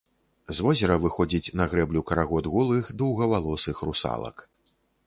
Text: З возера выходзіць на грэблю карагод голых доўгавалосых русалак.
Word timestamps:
З 0.59 0.63
возера 0.67 0.95
выходзіць 1.03 1.53
на 1.61 1.67
грэблю 1.75 2.01
карагод 2.09 2.51
голых 2.55 2.91
доўгавалосых 3.05 3.77
русалак. 3.89 4.49